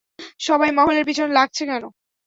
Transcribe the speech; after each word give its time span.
সবাই 0.39 0.71
মহলের 0.71 1.07
পিছনে 1.09 1.31
লাগছে 1.33 1.63
কেন? 1.65 1.83